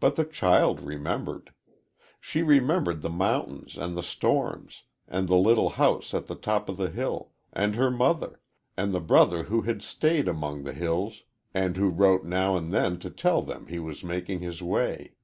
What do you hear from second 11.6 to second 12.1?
who